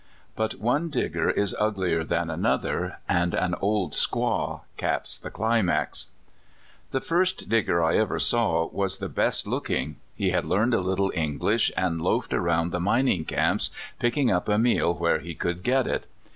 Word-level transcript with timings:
But 0.35 0.55
one 0.55 0.89
Digger 0.89 1.29
is 1.29 1.55
uglier 1.59 2.03
than 2.03 2.31
another, 2.31 2.97
and 3.07 3.35
an 3.35 3.53
old 3.61 3.93
squaw 3.93 4.61
caps 4.75 5.15
the 5.15 5.29
climax. 5.29 6.07
The 6.89 6.99
first 7.01 7.49
Diofsrer 7.49 7.83
I 7.85 7.97
ever 7.99 8.17
saw 8.17 8.65
was 8.69 8.97
the 8.97 9.09
best 9.09 9.45
look 9.45 9.69
ing. 9.69 9.97
He 10.15 10.31
had 10.31 10.43
learned 10.45 10.73
a 10.73 10.81
little 10.81 11.11
English, 11.13 11.71
and 11.77 12.01
loafed 12.01 12.33
around 12.33 12.71
the 12.71 12.79
mining 12.79 13.25
camps, 13.25 13.69
picking 13.99 14.31
up 14.31 14.49
a 14.49 14.57
meal 14.57 14.97
w^here 14.97 15.21
he 15.21 15.35
could 15.35 15.61
get 15.61 15.85
it. 15.85 16.07